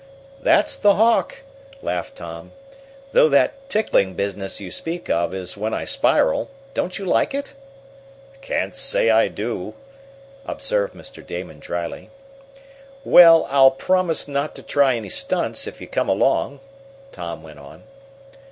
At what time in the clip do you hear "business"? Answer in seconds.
4.15-4.59